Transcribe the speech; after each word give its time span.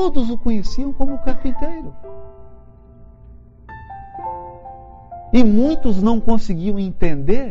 todos 0.00 0.30
o 0.30 0.38
conheciam 0.38 0.94
como 0.94 1.18
carpinteiro. 1.18 1.94
E 5.30 5.44
muitos 5.44 6.02
não 6.02 6.18
conseguiam 6.18 6.78
entender 6.78 7.50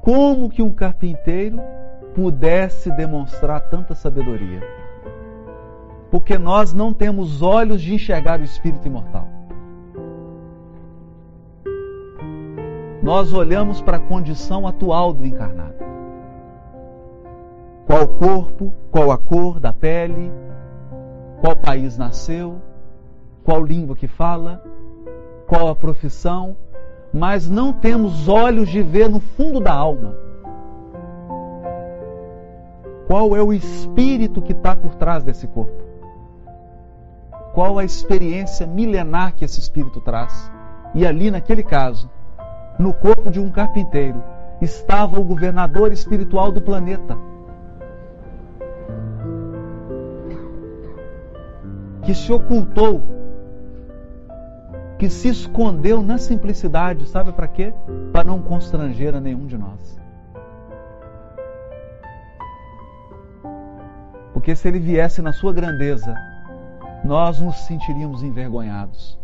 como 0.00 0.48
que 0.48 0.62
um 0.62 0.72
carpinteiro 0.72 1.60
pudesse 2.14 2.90
demonstrar 2.92 3.60
tanta 3.68 3.94
sabedoria. 3.94 4.62
Porque 6.10 6.38
nós 6.38 6.72
não 6.72 6.94
temos 6.94 7.42
olhos 7.42 7.82
de 7.82 7.92
enxergar 7.92 8.40
o 8.40 8.44
espírito 8.44 8.88
imortal. 8.88 9.28
Nós 13.02 13.34
olhamos 13.34 13.82
para 13.82 13.98
a 13.98 14.00
condição 14.00 14.66
atual 14.66 15.12
do 15.12 15.26
encarnado. 15.26 15.81
Qual 17.92 18.04
o 18.04 18.08
corpo, 18.08 18.72
qual 18.90 19.12
a 19.12 19.18
cor 19.18 19.60
da 19.60 19.70
pele, 19.70 20.32
qual 21.42 21.54
país 21.54 21.98
nasceu, 21.98 22.56
qual 23.44 23.62
língua 23.62 23.94
que 23.94 24.08
fala, 24.08 24.64
qual 25.46 25.68
a 25.68 25.76
profissão, 25.76 26.56
mas 27.12 27.50
não 27.50 27.70
temos 27.70 28.28
olhos 28.28 28.70
de 28.70 28.82
ver 28.82 29.10
no 29.10 29.20
fundo 29.20 29.60
da 29.60 29.74
alma. 29.74 30.16
Qual 33.08 33.36
é 33.36 33.42
o 33.42 33.52
espírito 33.52 34.40
que 34.40 34.52
está 34.52 34.74
por 34.74 34.94
trás 34.94 35.22
desse 35.22 35.46
corpo? 35.46 35.84
Qual 37.52 37.78
a 37.78 37.84
experiência 37.84 38.66
milenar 38.66 39.34
que 39.34 39.44
esse 39.44 39.60
espírito 39.60 40.00
traz? 40.00 40.50
E 40.94 41.06
ali, 41.06 41.30
naquele 41.30 41.62
caso, 41.62 42.10
no 42.78 42.94
corpo 42.94 43.30
de 43.30 43.38
um 43.38 43.50
carpinteiro, 43.50 44.24
estava 44.62 45.20
o 45.20 45.24
governador 45.24 45.92
espiritual 45.92 46.50
do 46.50 46.62
planeta. 46.62 47.31
Que 52.02 52.14
se 52.14 52.32
ocultou 52.32 53.00
que 55.02 55.10
se 55.10 55.26
escondeu 55.26 56.00
na 56.00 56.16
simplicidade, 56.16 57.08
sabe 57.08 57.32
para 57.32 57.48
quê? 57.48 57.74
Para 58.12 58.22
não 58.22 58.40
constranger 58.40 59.12
a 59.12 59.20
nenhum 59.20 59.46
de 59.48 59.58
nós. 59.58 60.00
Porque 64.32 64.54
se 64.54 64.68
ele 64.68 64.78
viesse 64.78 65.20
na 65.20 65.32
sua 65.32 65.52
grandeza, 65.52 66.14
nós 67.04 67.40
nos 67.40 67.56
sentiríamos 67.66 68.22
envergonhados. 68.22 69.18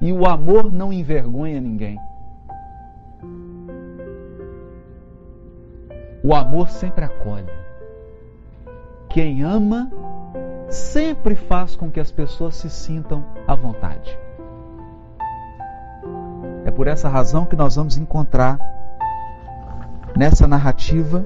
E 0.00 0.12
o 0.12 0.26
amor 0.26 0.72
não 0.72 0.92
envergonha 0.92 1.60
ninguém. 1.60 1.96
O 6.24 6.34
amor 6.34 6.70
sempre 6.70 7.04
acolhe. 7.04 7.46
Quem 9.08 9.44
ama 9.44 9.92
sempre 10.70 11.34
faz 11.34 11.76
com 11.76 11.90
que 11.90 12.00
as 12.00 12.10
pessoas 12.10 12.54
se 12.54 12.70
sintam 12.70 13.24
à 13.46 13.54
vontade. 13.54 14.18
É 16.64 16.70
por 16.70 16.86
essa 16.86 17.08
razão 17.08 17.44
que 17.44 17.56
nós 17.56 17.76
vamos 17.76 17.96
encontrar 17.96 18.58
nessa 20.16 20.46
narrativa 20.46 21.24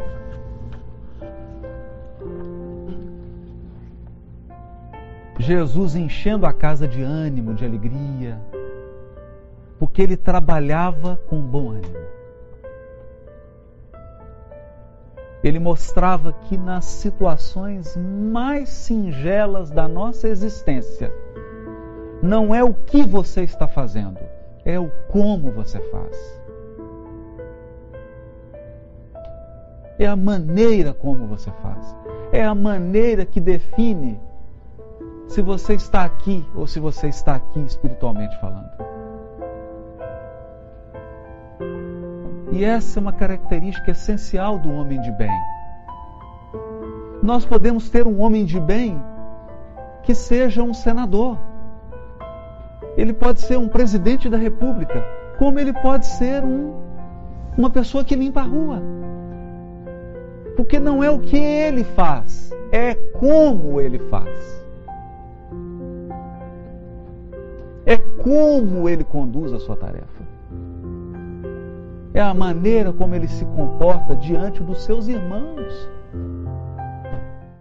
Jesus 5.38 5.94
enchendo 5.94 6.46
a 6.46 6.52
casa 6.52 6.88
de 6.88 7.02
ânimo, 7.02 7.52
de 7.52 7.66
alegria, 7.66 8.40
porque 9.78 10.00
ele 10.00 10.16
trabalhava 10.16 11.20
com 11.28 11.38
bom 11.38 11.70
ânimo. 11.70 11.98
Ele 15.44 15.58
mostrava 15.58 16.32
que 16.32 16.56
nas 16.56 16.86
situações 16.86 17.94
mais 17.98 18.70
singelas 18.70 19.70
da 19.70 19.86
nossa 19.86 20.26
existência, 20.26 21.12
não 22.22 22.54
é 22.54 22.64
o 22.64 22.72
que 22.72 23.02
você 23.02 23.42
está 23.42 23.68
fazendo, 23.68 24.18
é 24.64 24.80
o 24.80 24.90
como 25.08 25.52
você 25.52 25.78
faz. 25.78 26.42
É 29.98 30.06
a 30.06 30.16
maneira 30.16 30.94
como 30.94 31.26
você 31.26 31.50
faz. 31.62 31.94
É 32.32 32.42
a 32.42 32.54
maneira 32.54 33.26
que 33.26 33.38
define 33.38 34.18
se 35.28 35.42
você 35.42 35.74
está 35.74 36.04
aqui 36.04 36.42
ou 36.54 36.66
se 36.66 36.80
você 36.80 37.08
está 37.08 37.34
aqui 37.34 37.60
espiritualmente 37.60 38.34
falando. 38.40 38.93
E 42.54 42.64
essa 42.64 42.98
é 42.98 43.02
uma 43.02 43.12
característica 43.12 43.90
essencial 43.90 44.58
do 44.58 44.70
homem 44.70 45.00
de 45.00 45.10
bem. 45.12 45.40
Nós 47.22 47.44
podemos 47.44 47.90
ter 47.90 48.06
um 48.06 48.20
homem 48.20 48.44
de 48.44 48.60
bem 48.60 49.02
que 50.02 50.14
seja 50.14 50.62
um 50.62 50.72
senador 50.72 51.38
ele 52.96 53.12
pode 53.12 53.40
ser 53.40 53.58
um 53.58 53.68
presidente 53.68 54.28
da 54.28 54.36
república, 54.36 55.04
como 55.38 55.58
ele 55.58 55.72
pode 55.72 56.06
ser 56.06 56.44
um, 56.44 56.74
uma 57.56 57.70
pessoa 57.70 58.04
que 58.04 58.14
limpa 58.14 58.40
a 58.40 58.44
rua. 58.44 58.80
Porque 60.56 60.78
não 60.78 61.02
é 61.02 61.10
o 61.10 61.18
que 61.18 61.36
ele 61.36 61.82
faz, 61.82 62.52
é 62.70 62.94
como 62.94 63.80
ele 63.80 63.98
faz. 63.98 64.64
É 67.84 67.96
como 67.96 68.88
ele 68.88 69.04
conduz 69.04 69.52
a 69.52 69.58
sua 69.58 69.76
tarefa. 69.76 70.33
É 72.14 72.20
a 72.20 72.32
maneira 72.32 72.92
como 72.92 73.16
ele 73.16 73.26
se 73.26 73.44
comporta 73.44 74.14
diante 74.14 74.62
dos 74.62 74.84
seus 74.84 75.08
irmãos. 75.08 75.88